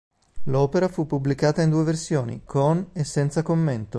L'opera 0.45 0.87
fu 0.87 1.05
pubblicata 1.05 1.61
in 1.61 1.69
due 1.69 1.83
versioni, 1.83 2.41
con 2.43 2.89
e 2.91 3.03
senza 3.03 3.43
commento. 3.43 3.89